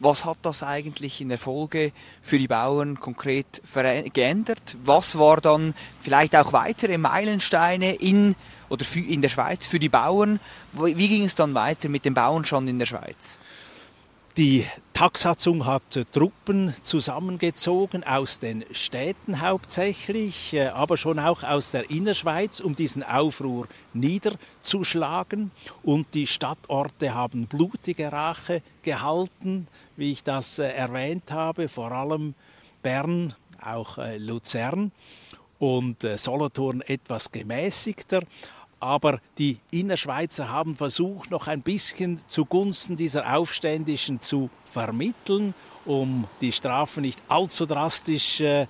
Was 0.00 0.24
hat 0.24 0.38
das 0.42 0.62
eigentlich 0.62 1.20
in 1.20 1.28
der 1.28 1.38
Folge 1.38 1.92
für 2.22 2.38
die 2.38 2.46
Bauern 2.46 3.00
konkret 3.00 3.62
geändert? 4.12 4.76
Was 4.84 5.18
war 5.18 5.40
dann 5.40 5.74
vielleicht 6.00 6.36
auch 6.36 6.52
weitere 6.52 6.98
Meilensteine 6.98 7.94
in 7.94 8.36
oder 8.68 8.84
in 8.94 9.22
der 9.22 9.28
Schweiz 9.28 9.66
für 9.66 9.78
die 9.78 9.88
Bauern? 9.88 10.38
Wie 10.72 11.08
ging 11.08 11.24
es 11.24 11.34
dann 11.34 11.54
weiter 11.54 11.88
mit 11.88 12.04
dem 12.04 12.14
Bauernstand 12.14 12.68
in 12.68 12.78
der 12.78 12.86
Schweiz? 12.86 13.38
Die 14.38 14.64
Taxsatzung 14.92 15.66
hat 15.66 15.98
Truppen 16.12 16.72
zusammengezogen 16.82 18.04
aus 18.04 18.38
den 18.38 18.64
Städten 18.70 19.40
hauptsächlich, 19.40 20.54
äh, 20.54 20.68
aber 20.68 20.96
schon 20.96 21.18
auch 21.18 21.42
aus 21.42 21.72
der 21.72 21.90
Innerschweiz, 21.90 22.60
um 22.60 22.76
diesen 22.76 23.02
Aufruhr 23.02 23.66
niederzuschlagen. 23.94 25.50
Und 25.82 26.14
die 26.14 26.28
Stadtorte 26.28 27.16
haben 27.16 27.48
blutige 27.48 28.12
Rache 28.12 28.62
gehalten, 28.82 29.66
wie 29.98 30.12
ich 30.12 30.24
das 30.24 30.58
äh, 30.58 30.70
erwähnt 30.70 31.30
habe, 31.30 31.68
vor 31.68 31.92
allem 31.92 32.34
Bern, 32.82 33.34
auch 33.60 33.98
Luzern 34.18 34.92
und 35.58 36.06
Solothurn 36.16 36.80
etwas 36.82 37.32
gemäßigter 37.32 38.22
aber 38.80 39.20
die 39.38 39.58
Innerschweizer 39.70 40.50
haben 40.50 40.76
versucht, 40.76 41.30
noch 41.30 41.46
ein 41.46 41.62
bisschen 41.62 42.20
zugunsten 42.28 42.96
dieser 42.96 43.36
Aufständischen 43.36 44.20
zu 44.20 44.50
vermitteln, 44.70 45.54
um 45.84 46.28
die 46.40 46.52
Strafen 46.52 47.00
nicht 47.00 47.20
allzu 47.28 47.66
drastisch 47.66 48.40
äh, 48.40 48.66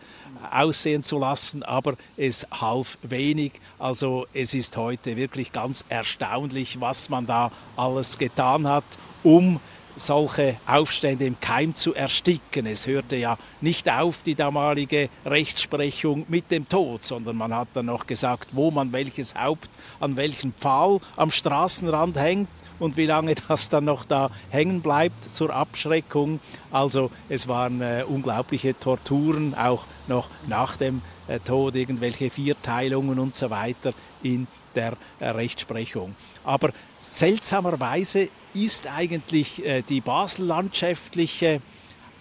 aussehen 0.50 1.02
zu 1.02 1.18
lassen, 1.18 1.62
aber 1.62 1.96
es 2.16 2.46
half 2.50 2.96
wenig. 3.02 3.52
Also 3.78 4.26
es 4.32 4.54
ist 4.54 4.76
heute 4.76 5.16
wirklich 5.16 5.52
ganz 5.52 5.84
erstaunlich, 5.88 6.80
was 6.80 7.10
man 7.10 7.26
da 7.26 7.50
alles 7.76 8.18
getan 8.18 8.68
hat, 8.68 8.84
um 9.24 9.60
solche 9.98 10.56
Aufstände 10.66 11.26
im 11.26 11.40
Keim 11.40 11.74
zu 11.74 11.94
ersticken. 11.94 12.66
Es 12.66 12.86
hörte 12.86 13.16
ja 13.16 13.38
nicht 13.60 13.90
auf, 13.90 14.22
die 14.22 14.34
damalige 14.34 15.08
Rechtsprechung 15.26 16.24
mit 16.28 16.50
dem 16.50 16.68
Tod, 16.68 17.04
sondern 17.04 17.36
man 17.36 17.54
hat 17.54 17.68
dann 17.74 17.86
noch 17.86 18.06
gesagt, 18.06 18.48
wo 18.52 18.70
man 18.70 18.92
welches 18.92 19.34
Haupt 19.34 19.70
an 20.00 20.16
welchem 20.16 20.52
Pfahl 20.54 21.00
am 21.16 21.30
Straßenrand 21.30 22.18
hängt 22.18 22.48
und 22.78 22.96
wie 22.96 23.06
lange 23.06 23.34
das 23.48 23.68
dann 23.68 23.84
noch 23.84 24.04
da 24.04 24.30
hängen 24.50 24.80
bleibt 24.80 25.24
zur 25.24 25.54
Abschreckung. 25.54 26.40
Also 26.70 27.10
es 27.28 27.48
waren 27.48 27.80
äh, 27.80 28.04
unglaubliche 28.06 28.78
Torturen, 28.78 29.54
auch 29.54 29.86
noch 30.08 30.28
nach 30.46 30.76
dem 30.76 31.02
äh, 31.26 31.38
Tod, 31.40 31.76
irgendwelche 31.76 32.30
Vierteilungen 32.30 33.18
und 33.18 33.34
so 33.34 33.50
weiter 33.50 33.92
in 34.22 34.46
der 34.74 34.96
äh, 35.20 35.28
Rechtsprechung. 35.28 36.14
Aber 36.44 36.70
seltsamerweise 36.96 38.28
ist 38.54 38.86
eigentlich 38.86 39.64
äh, 39.64 39.82
die 39.82 40.00
basellandschaftliche 40.00 41.60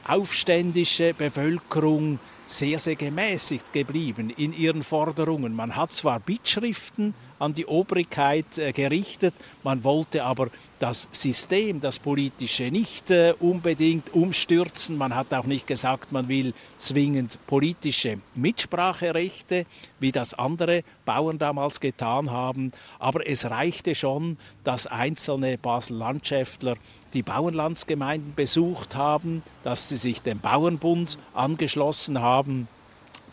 aufständische 0.07 1.13
Bevölkerung 1.13 2.19
sehr, 2.47 2.79
sehr 2.79 2.95
gemäßigt 2.95 3.73
geblieben 3.73 4.29
in 4.29 4.53
ihren 4.53 4.81
Forderungen. 4.81 5.53
Man 5.53 5.75
hat 5.75 5.91
zwar 5.91 6.19
Bittschriften 6.19 7.13
an 7.39 7.53
die 7.53 7.65
Obrigkeit 7.65 8.57
äh, 8.57 8.71
gerichtet. 8.71 9.33
Man 9.63 9.83
wollte 9.83 10.23
aber 10.23 10.47
das 10.79 11.07
System, 11.11 11.79
das 11.79 11.99
politische, 11.99 12.71
nicht 12.71 13.11
äh, 13.11 13.33
unbedingt 13.39 14.13
umstürzen. 14.13 14.97
Man 14.97 15.13
hat 15.13 15.33
auch 15.33 15.45
nicht 15.45 15.67
gesagt, 15.67 16.11
man 16.11 16.29
will 16.29 16.53
zwingend 16.77 17.37
politische 17.45 18.19
Mitspracherechte, 18.33 19.65
wie 19.99 20.11
das 20.11 20.33
andere 20.33 20.83
Bauern 21.05 21.37
damals 21.37 21.79
getan 21.79 22.31
haben. 22.31 22.71
Aber 22.97 23.27
es 23.27 23.45
reichte 23.45 23.93
schon, 23.93 24.37
dass 24.63 24.87
einzelne 24.87 25.57
Basel-Landschäftler 25.57 26.75
die 27.13 27.23
Bauernlandsgemeinden 27.23 28.35
besucht 28.35 28.95
haben, 28.95 29.43
dass 29.63 29.89
sie 29.89 29.97
sich 29.97 30.21
dem 30.21 30.39
Bauernbund 30.39 31.17
angeschlossen 31.33 32.21
haben 32.21 32.36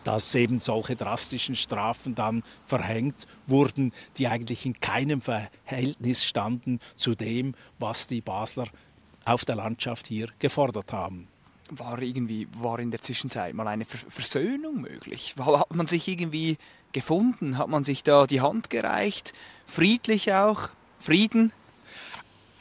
dass 0.05 0.35
eben 0.35 0.61
solche 0.61 0.97
drastischen 0.97 1.57
Strafen 1.57 2.15
dann 2.15 2.43
verhängt 2.67 3.27
wurden, 3.47 3.93
die 4.17 4.29
eigentlich 4.29 4.67
in 4.67 4.75
keinem 4.75 5.21
Verhältnis 5.21 6.25
standen 6.25 6.79
zu 6.97 7.15
dem, 7.15 7.55
was 7.79 8.07
die 8.07 8.21
Basler 8.21 8.67
auf 9.25 9.45
der 9.45 9.57
Landschaft 9.57 10.07
hier 10.07 10.29
gefordert 10.39 10.93
haben. 10.93 11.29
war 11.71 12.01
irgendwie, 12.01 12.47
war 12.59 12.79
in 12.79 12.91
der 12.91 13.01
Zwischenzeit 13.01 13.55
mal 13.55 13.67
eine 13.67 13.87
Versöhnung 13.87 14.83
möglich? 14.83 15.35
Hat 15.39 15.75
man 15.75 15.87
sich 15.87 16.07
irgendwie 16.07 16.59
gefunden? 16.93 17.57
Hat 17.57 17.69
man 17.69 17.85
sich 17.85 18.03
da 18.03 18.27
die 18.27 18.43
Hand 18.43 18.69
gereicht? 18.69 19.33
Friedlich 19.67 20.33
auch? 20.35 20.69
Frieden? 20.99 21.53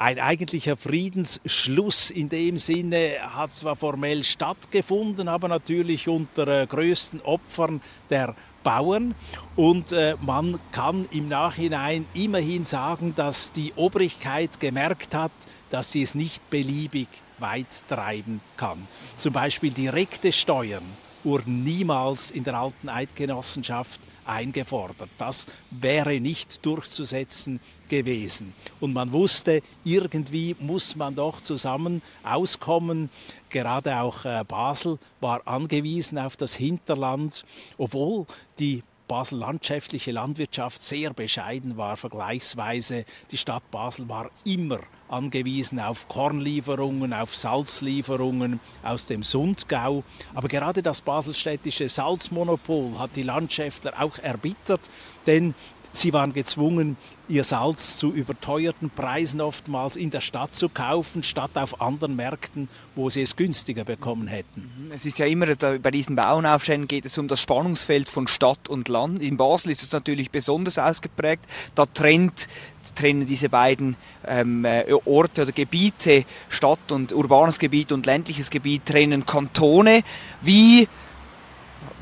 Ein 0.03 0.19
eigentlicher 0.19 0.75
Friedensschluss 0.75 2.09
in 2.09 2.27
dem 2.27 2.57
Sinne 2.57 3.13
hat 3.21 3.53
zwar 3.53 3.77
formell 3.77 4.25
stattgefunden, 4.25 5.29
aber 5.29 5.47
natürlich 5.47 6.09
unter 6.09 6.45
äh, 6.45 6.67
größten 6.67 7.21
Opfern 7.21 7.79
der 8.09 8.35
Bauern. 8.63 9.15
Und 9.55 9.93
äh, 9.93 10.15
man 10.21 10.59
kann 10.73 11.07
im 11.11 11.29
Nachhinein 11.29 12.05
immerhin 12.13 12.65
sagen, 12.65 13.15
dass 13.15 13.53
die 13.53 13.71
Obrigkeit 13.77 14.59
gemerkt 14.59 15.15
hat, 15.15 15.31
dass 15.69 15.93
sie 15.93 16.01
es 16.01 16.15
nicht 16.15 16.49
beliebig 16.49 17.07
weit 17.39 17.87
treiben 17.87 18.41
kann. 18.57 18.85
Zum 19.15 19.31
Beispiel 19.31 19.71
direkte 19.71 20.33
Steuern 20.33 20.83
wurden 21.23 21.63
niemals 21.63 22.29
in 22.29 22.43
der 22.43 22.55
alten 22.55 22.89
Eidgenossenschaft 22.89 24.01
eingefordert. 24.25 25.09
Das 25.17 25.47
wäre 25.71 26.19
nicht 26.19 26.65
durchzusetzen 26.65 27.59
gewesen. 27.89 28.53
Und 28.79 28.93
man 28.93 29.11
wusste, 29.11 29.61
irgendwie 29.83 30.55
muss 30.59 30.95
man 30.95 31.15
doch 31.15 31.41
zusammen 31.41 32.01
auskommen. 32.23 33.09
Gerade 33.49 33.99
auch 33.99 34.25
äh, 34.25 34.43
Basel 34.47 34.99
war 35.19 35.47
angewiesen 35.47 36.17
auf 36.17 36.35
das 36.37 36.55
Hinterland, 36.55 37.45
obwohl 37.77 38.25
die 38.59 38.83
Basel 39.07 39.39
landschaftliche 39.39 40.11
Landwirtschaft 40.11 40.81
sehr 40.81 41.13
bescheiden 41.13 41.77
war 41.77 41.97
vergleichsweise. 41.97 43.05
Die 43.31 43.37
Stadt 43.37 43.69
Basel 43.69 44.07
war 44.09 44.31
immer 44.45 44.79
angewiesen 45.09 45.79
auf 45.79 46.07
Kornlieferungen, 46.07 47.13
auf 47.13 47.35
Salzlieferungen 47.35 48.59
aus 48.83 49.05
dem 49.05 49.23
Sundgau. 49.23 50.03
Aber 50.33 50.47
gerade 50.47 50.81
das 50.81 51.01
baselstädtische 51.01 51.89
Salzmonopol 51.89 52.97
hat 52.99 53.15
die 53.15 53.23
Landschaftler 53.23 53.93
auch 53.99 54.17
erbittert, 54.19 54.89
denn 55.27 55.53
Sie 55.95 56.11
waren 56.11 56.33
gezwungen, 56.33 56.97
ihr 57.27 57.43
Salz 57.43 57.97
zu 57.97 58.11
überteuerten 58.11 58.89
Preisen 58.89 59.41
oftmals 59.41 59.95
in 59.95 60.09
der 60.09 60.21
Stadt 60.21 60.55
zu 60.55 60.67
kaufen, 60.67 61.21
statt 61.21 61.51
auf 61.53 61.81
anderen 61.81 62.15
Märkten, 62.15 62.67
wo 62.95 63.11
sie 63.11 63.21
es 63.21 63.35
günstiger 63.35 63.85
bekommen 63.85 64.27
hätten. 64.27 64.71
Mhm. 64.87 64.91
Es 64.91 65.05
ist 65.05 65.19
ja 65.19 65.27
immer, 65.27 65.45
bei 65.55 65.91
diesen 65.91 66.15
Bauernaufständen 66.15 66.87
geht 66.87 67.05
es 67.05 67.19
um 67.19 67.27
das 67.27 67.41
Spannungsfeld 67.41 68.09
von 68.09 68.27
Stadt 68.27 68.67
und 68.69 68.89
Land. 68.89 69.21
In 69.21 69.37
Basel 69.37 69.71
ist 69.71 69.83
es 69.83 69.91
natürlich 69.91 70.31
besonders 70.31 70.79
ausgeprägt. 70.79 71.45
Da 71.75 71.85
trennt 71.85 72.47
trennen 72.95 73.25
diese 73.25 73.49
beiden 73.49 73.95
ähm, 74.25 74.65
äh, 74.65 74.85
Orte 75.05 75.43
oder 75.43 75.51
Gebiete, 75.51 76.25
Stadt 76.49 76.91
und 76.91 77.13
urbanes 77.13 77.59
Gebiet 77.59 77.91
und 77.91 78.05
ländliches 78.05 78.49
Gebiet, 78.49 78.85
trennen 78.85 79.25
Kantone. 79.25 80.03
Wie 80.41 80.87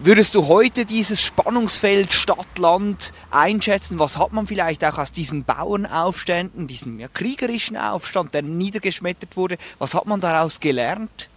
Würdest 0.04 0.34
du 0.34 0.48
heute 0.48 0.86
dieses 0.86 1.22
Spannungsfeld 1.22 2.12
Stadt-Land 2.12 3.12
einschätzen? 3.30 4.00
Was 4.00 4.18
hat 4.18 4.34
man 4.34 4.48
vielleicht 4.48 4.84
auch 4.84 4.98
aus 4.98 5.12
diesen 5.12 5.44
Bauernaufständen, 5.44 6.68
diesem 6.68 7.00
ja, 7.00 7.08
kriegerischen 7.08 7.78
Aufstand, 7.78 8.34
der 8.34 8.42
niedergeschmettert 8.42 9.38
wurde, 9.38 9.58
was 9.78 9.94
hat 9.94 10.08
man 10.08 10.20
daraus 10.20 10.60
gelernt? 10.60 11.30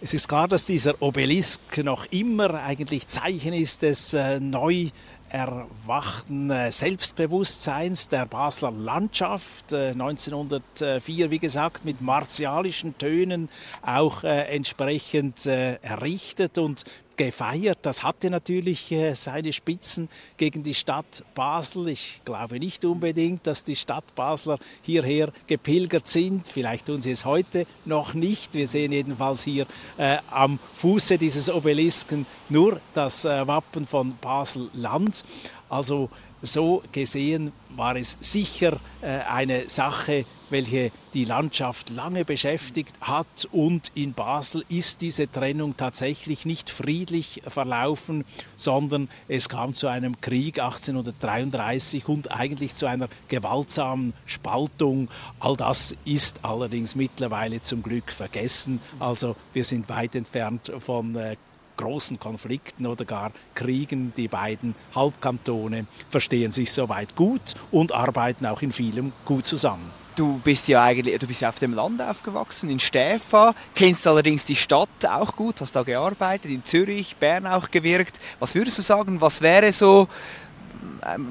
Es 0.00 0.14
ist 0.14 0.28
klar, 0.28 0.46
dass 0.46 0.66
dieser 0.66 1.02
Obelisk 1.02 1.78
noch 1.78 2.06
immer 2.12 2.62
eigentlich 2.62 3.08
Zeichen 3.08 3.52
ist 3.52 3.82
des 3.82 4.14
äh, 4.14 4.38
neu 4.38 4.90
erwachten 5.36 6.50
äh, 6.50 6.72
Selbstbewusstseins 6.72 8.08
der 8.08 8.24
Basler 8.24 8.70
Landschaft. 8.70 9.74
1904, 9.74 11.26
äh, 11.26 11.30
wie 11.30 11.38
gesagt, 11.38 11.84
mit 11.84 12.00
martialischen 12.00 12.96
Tönen 12.96 13.50
auch 13.82 14.24
äh, 14.24 14.44
entsprechend 14.54 15.44
errichtet 15.46 16.56
und 16.58 16.84
gefeiert. 17.16 17.78
Das 17.82 18.02
hatte 18.02 18.30
natürlich 18.30 18.90
äh, 18.92 19.14
seine 19.14 19.52
Spitzen 19.52 20.08
gegen 20.36 20.62
die 20.62 20.74
Stadt 20.74 21.24
Basel. 21.34 21.88
Ich 21.88 22.20
glaube 22.24 22.58
nicht 22.58 22.84
unbedingt, 22.84 23.46
dass 23.46 23.64
die 23.64 23.76
Stadt 23.76 24.14
Basler 24.14 24.58
hierher 24.82 25.32
gepilgert 25.46 26.06
sind. 26.06 26.48
Vielleicht 26.48 26.86
tun 26.86 27.00
sie 27.00 27.10
es 27.10 27.24
heute 27.24 27.66
noch 27.84 28.14
nicht. 28.14 28.54
Wir 28.54 28.68
sehen 28.68 28.92
jedenfalls 28.92 29.42
hier 29.42 29.66
äh, 29.98 30.18
am 30.30 30.58
Fuße 30.74 31.18
dieses 31.18 31.50
Obelisken 31.50 32.26
nur 32.48 32.80
das 32.94 33.24
äh, 33.24 33.46
Wappen 33.46 33.86
von 33.86 34.16
Basel-Land. 34.20 35.24
Also 35.68 36.10
so 36.46 36.82
gesehen 36.92 37.52
war 37.76 37.96
es 37.96 38.16
sicher 38.20 38.78
äh, 39.02 39.18
eine 39.28 39.68
Sache, 39.68 40.24
welche 40.50 40.92
die 41.14 41.24
Landschaft 41.24 41.90
lange 41.90 42.24
beschäftigt 42.24 42.94
hat. 43.00 43.48
Und 43.50 43.90
in 43.94 44.12
Basel 44.12 44.64
ist 44.68 45.00
diese 45.00 45.30
Trennung 45.30 45.76
tatsächlich 45.76 46.46
nicht 46.46 46.70
friedlich 46.70 47.42
verlaufen, 47.46 48.24
sondern 48.56 49.08
es 49.28 49.48
kam 49.48 49.74
zu 49.74 49.88
einem 49.88 50.20
Krieg 50.20 50.58
1833 50.58 52.08
und 52.08 52.32
eigentlich 52.32 52.74
zu 52.74 52.86
einer 52.86 53.08
gewaltsamen 53.28 54.14
Spaltung. 54.24 55.08
All 55.40 55.56
das 55.56 55.94
ist 56.04 56.44
allerdings 56.44 56.94
mittlerweile 56.94 57.60
zum 57.60 57.82
Glück 57.82 58.10
vergessen. 58.10 58.80
Also 58.98 59.36
wir 59.52 59.64
sind 59.64 59.88
weit 59.88 60.14
entfernt 60.14 60.72
von 60.78 61.16
äh, 61.16 61.36
großen 61.76 62.18
Konflikten 62.18 62.86
oder 62.86 63.04
gar 63.04 63.32
Kriegen. 63.54 64.12
Die 64.16 64.28
beiden 64.28 64.74
Halbkantone 64.94 65.86
verstehen 66.10 66.52
sich 66.52 66.72
soweit 66.72 67.16
gut 67.16 67.54
und 67.70 67.92
arbeiten 67.92 68.46
auch 68.46 68.62
in 68.62 68.72
vielem 68.72 69.12
gut 69.24 69.46
zusammen. 69.46 69.90
Du 70.16 70.40
bist 70.42 70.66
ja 70.68 70.82
eigentlich, 70.82 71.18
du 71.18 71.26
bist 71.26 71.42
ja 71.42 71.50
auf 71.50 71.58
dem 71.58 71.74
Land 71.74 72.00
aufgewachsen, 72.00 72.70
in 72.70 72.78
Stäfa, 72.78 73.54
kennst 73.74 74.06
allerdings 74.06 74.46
die 74.46 74.56
Stadt 74.56 74.88
auch 75.06 75.36
gut, 75.36 75.60
hast 75.60 75.76
da 75.76 75.82
gearbeitet, 75.82 76.50
in 76.50 76.64
Zürich, 76.64 77.16
Bern 77.16 77.46
auch 77.46 77.70
gewirkt. 77.70 78.18
Was 78.38 78.54
würdest 78.54 78.78
du 78.78 78.82
sagen, 78.82 79.20
was 79.20 79.42
wäre 79.42 79.70
so 79.74 80.08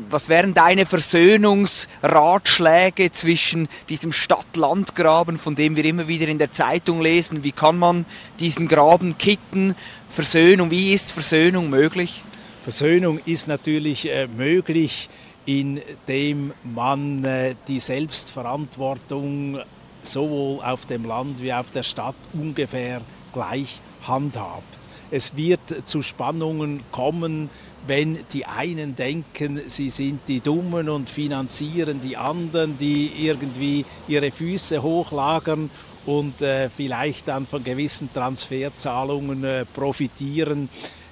was 0.10 0.30
wären 0.30 0.54
deine 0.54 0.86
Versöhnungsratschläge 0.86 3.12
zwischen 3.12 3.67
diesem 3.89 4.12
Stadt-Land-Graben, 4.12 5.38
von 5.38 5.56
dem 5.56 5.75
wir 5.75 5.86
immer 5.86 6.08
wieder 6.08 6.28
in 6.28 6.38
der 6.38 6.51
Zeitung 6.51 7.01
lesen? 7.01 7.43
Wie 7.43 7.51
kann 7.51 7.80
man 7.80 8.06
diesen 8.39 8.67
Graben 8.67 9.17
kitten? 9.17 9.75
Versöhnung, 10.10 10.71
wie 10.71 10.93
ist 10.93 11.12
Versöhnung 11.12 11.69
möglich? 11.69 12.23
Versöhnung 12.63 13.19
ist 13.25 13.47
natürlich 13.47 14.10
äh, 14.10 14.28
möglich, 14.28 15.10
indem 15.45 16.54
man 16.63 17.23
äh, 17.23 17.56
die 17.67 17.80
Selbstverantwortung 17.80 19.60
sowohl 20.01 20.63
auf 20.63 20.86
dem 20.86 21.06
Land 21.06 21.41
wie 21.41 21.54
auf 21.54 21.71
der 21.71 21.84
Stadt 21.84 22.15
ungefähr 22.34 23.01
gleich 23.34 23.80
handhabt. 24.08 24.80
Es 25.12 25.36
wird 25.36 25.88
zu 25.88 26.01
Spannungen 26.01 26.82
kommen, 26.91 27.49
wenn 27.88 28.17
die 28.34 28.45
einen 28.45 28.95
denken, 28.95 29.62
sie 29.67 29.89
sind 29.89 30.21
die 30.28 30.39
Dummen 30.39 30.89
und 30.89 31.10
finanzieren 31.10 32.00
die 32.02 32.17
anderen, 32.17 32.78
die 32.78 33.12
irgendwie 33.19 33.86
ihre 34.08 34.32
Füße 34.32 34.82
hochlagern 34.82 35.69
und 36.06 36.41
äh, 36.41 36.69
vielleicht 36.69 37.28
dann 37.28 37.45
von 37.45 37.63
gewissen 37.63 38.12
Transferzahlungen 38.13 39.43
äh, 39.43 39.65
profitieren 39.65 40.69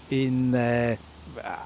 in 0.10 0.54
äh, 0.54 0.98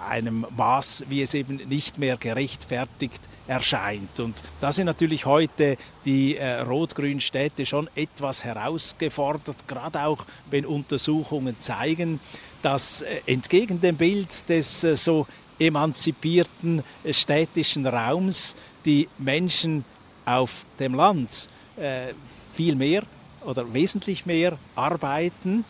einem 0.10 0.46
Maß, 0.56 1.06
wie 1.10 1.22
es 1.22 1.34
eben 1.34 1.58
nicht 1.67 1.98
mehr 1.98 2.17
gerechtfertigt 2.17 3.22
erscheint. 3.48 4.20
Und 4.20 4.44
da 4.60 4.72
sind 4.72 4.86
natürlich 4.86 5.26
heute 5.26 5.78
die 6.06 6.38
äh, 6.38 6.62
rot-grünen 6.62 7.20
Städte 7.20 7.66
schon 7.66 7.90
etwas 7.96 8.44
herausgefordert, 8.44 9.68
gerade 9.68 10.04
auch 10.04 10.26
wenn 10.50 10.66
Untersuchungen 10.66 11.60
zeigen, 11.60 12.20
dass 12.62 13.02
äh, 13.02 13.22
entgegen 13.26 13.82
dem 13.82 13.96
Bild 13.96 14.48
des 14.50 14.84
äh, 14.84 14.96
so 14.96 15.28
emanzipierten 15.60 16.84
äh, 17.04 17.14
städtischen 17.14 17.86
Raums 17.86 18.56
die 18.86 19.08
Menschen 19.18 19.86
auf 20.26 20.66
dem 20.80 20.94
Land 20.94 21.48
äh, 21.78 22.14
viel 22.54 22.76
mehr 22.76 23.04
oder 23.46 23.72
wesentlich 23.74 24.26
mehr 24.26 24.58
arbeiten 24.76 25.64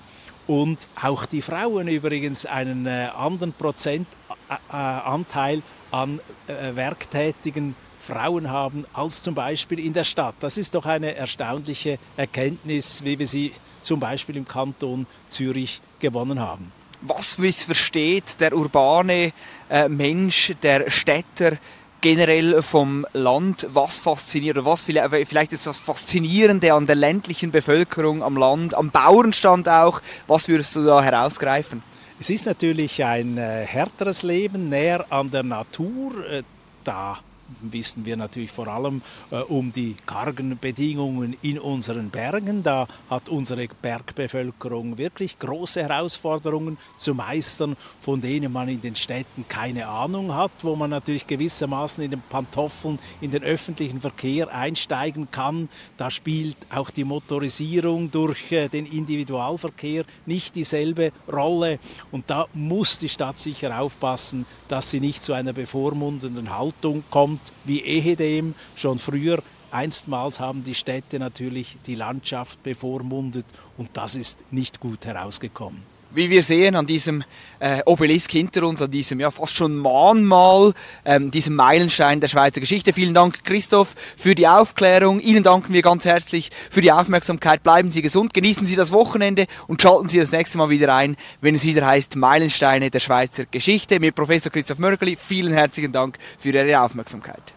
und 0.47 0.87
auch 1.01 1.25
die 1.25 1.41
Frauen 1.41 1.89
übrigens 1.89 2.45
einen 2.45 2.85
äh, 2.85 3.09
anderen 3.15 3.53
Prozentanteil 3.53 5.63
an 5.91 6.19
äh, 6.47 6.75
werktätigen 6.75 7.75
Frauen 7.99 8.49
haben 8.49 8.85
als 8.93 9.21
zum 9.21 9.35
Beispiel 9.35 9.79
in 9.79 9.93
der 9.93 10.05
Stadt. 10.05 10.35
Das 10.39 10.57
ist 10.57 10.75
doch 10.75 10.85
eine 10.85 11.15
erstaunliche 11.15 11.99
Erkenntnis, 12.15 13.03
wie 13.03 13.19
wir 13.19 13.27
sie 13.27 13.53
zum 13.81 13.99
Beispiel 13.99 14.37
im 14.37 14.47
Kanton 14.47 15.05
Zürich 15.27 15.81
gewonnen 15.99 16.39
haben. 16.39 16.71
Was 17.01 17.35
versteht 17.35 18.39
der 18.39 18.55
urbane 18.55 19.33
äh, 19.69 19.87
Mensch, 19.87 20.53
der 20.63 20.89
Städter 20.89 21.57
generell 22.01 22.61
vom 22.61 23.05
Land, 23.13 23.67
was 23.71 23.99
fasziniert 23.99 24.57
oder 24.57 24.65
was 24.65 24.83
vielleicht 24.83 25.53
ist 25.53 25.67
das 25.67 25.77
Faszinierende 25.77 26.73
an 26.73 26.85
der 26.87 26.95
ländlichen 26.95 27.51
Bevölkerung, 27.51 28.23
am 28.23 28.37
Land, 28.37 28.75
am 28.75 28.91
Bauernstand 28.91 29.67
auch, 29.67 30.01
was 30.27 30.47
würdest 30.47 30.75
du 30.75 30.83
da 30.83 31.01
herausgreifen? 31.01 31.83
Es 32.19 32.31
ist 32.31 32.47
natürlich 32.47 33.03
ein 33.03 33.37
äh, 33.37 33.65
härteres 33.65 34.23
Leben, 34.23 34.69
näher 34.69 35.05
an 35.09 35.29
der 35.29 35.43
Natur. 35.43 36.27
Äh, 36.27 36.43
da 36.83 37.19
wissen 37.61 38.05
wir 38.05 38.17
natürlich 38.17 38.51
vor 38.51 38.67
allem 38.67 39.01
äh, 39.31 39.37
um 39.39 39.71
die 39.71 39.95
kargen 40.05 40.57
Bedingungen 40.59 41.35
in 41.41 41.59
unseren 41.59 42.09
Bergen. 42.09 42.63
Da 42.63 42.87
hat 43.09 43.29
unsere 43.29 43.67
Bergbevölkerung 43.81 44.97
wirklich 44.97 45.39
große 45.39 45.83
Herausforderungen 45.83 46.77
zu 46.95 47.13
meistern, 47.13 47.75
von 48.01 48.21
denen 48.21 48.51
man 48.51 48.69
in 48.69 48.81
den 48.81 48.95
Städten 48.95 49.45
keine 49.47 49.87
Ahnung 49.87 50.35
hat, 50.35 50.51
wo 50.61 50.75
man 50.75 50.89
natürlich 50.89 51.27
gewissermaßen 51.27 52.03
in 52.03 52.11
den 52.11 52.23
Pantoffeln 52.29 52.99
in 53.21 53.31
den 53.31 53.43
öffentlichen 53.43 54.01
Verkehr 54.01 54.53
einsteigen 54.53 55.29
kann. 55.31 55.69
Da 55.97 56.11
spielt 56.11 56.57
auch 56.69 56.89
die 56.89 57.03
Motorisierung 57.03 58.11
durch 58.11 58.51
äh, 58.51 58.67
den 58.67 58.85
Individualverkehr 58.85 60.03
nicht 60.25 60.55
dieselbe 60.55 61.11
Rolle. 61.31 61.79
Und 62.11 62.29
da 62.29 62.47
muss 62.53 62.99
die 62.99 63.09
Stadt 63.09 63.37
sicher 63.37 63.79
aufpassen, 63.79 64.45
dass 64.67 64.91
sie 64.91 64.99
nicht 64.99 65.21
zu 65.21 65.33
einer 65.33 65.53
bevormundenden 65.53 66.55
Haltung 66.55 67.03
kommt, 67.09 67.36
wie 67.65 67.81
ehedem 67.81 68.55
schon 68.75 68.99
früher 68.99 69.41
Einstmals 69.69 70.39
haben 70.39 70.63
die 70.63 70.75
Städte 70.75 71.19
natürlich 71.19 71.77
die 71.85 71.95
Landschaft 71.95 72.63
bevormundet. 72.63 73.45
Und 73.77 73.89
das 73.93 74.15
ist 74.15 74.39
nicht 74.49 74.79
gut 74.79 75.05
herausgekommen 75.05 75.96
wie 76.11 76.29
wir 76.29 76.43
sehen 76.43 76.75
an 76.75 76.85
diesem 76.85 77.23
äh, 77.59 77.81
Obelisk 77.85 78.31
hinter 78.31 78.63
uns, 78.63 78.81
an 78.81 78.91
diesem 78.91 79.19
ja 79.19 79.31
fast 79.31 79.55
schon 79.55 79.77
Mahnmal, 79.77 80.73
ähm, 81.05 81.31
diesem 81.31 81.55
Meilenstein 81.55 82.19
der 82.19 82.27
Schweizer 82.27 82.59
Geschichte. 82.59 82.93
Vielen 82.93 83.13
Dank, 83.13 83.43
Christoph, 83.43 83.95
für 84.15 84.35
die 84.35 84.47
Aufklärung. 84.47 85.19
Ihnen 85.19 85.43
danken 85.43 85.73
wir 85.73 85.81
ganz 85.81 86.05
herzlich 86.05 86.51
für 86.69 86.81
die 86.81 86.91
Aufmerksamkeit. 86.91 87.63
Bleiben 87.63 87.91
Sie 87.91 88.01
gesund, 88.01 88.33
genießen 88.33 88.67
Sie 88.67 88.75
das 88.75 88.91
Wochenende 88.91 89.47
und 89.67 89.81
schalten 89.81 90.09
Sie 90.09 90.19
das 90.19 90.31
nächste 90.31 90.57
Mal 90.57 90.69
wieder 90.69 90.93
ein, 90.95 91.17
wenn 91.41 91.55
es 91.55 91.63
wieder 91.63 91.85
heißt 91.85 92.15
Meilensteine 92.15 92.89
der 92.89 92.99
Schweizer 92.99 93.45
Geschichte 93.45 93.99
mit 93.99 94.15
Professor 94.15 94.51
Christoph 94.51 94.79
Mörgeli. 94.79 95.15
Vielen 95.15 95.53
herzlichen 95.53 95.91
Dank 95.91 96.17
für 96.37 96.49
Ihre 96.49 96.81
Aufmerksamkeit. 96.81 97.56